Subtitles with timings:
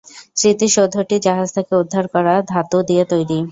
[0.37, 3.39] স্মৃতিসৌধটি জাহাজ থেকে উদ্ধার করা ধাতু দিয়ে তৈরি।